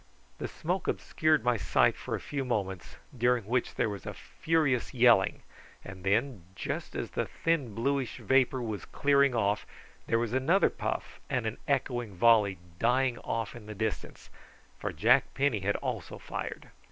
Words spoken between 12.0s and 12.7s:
volley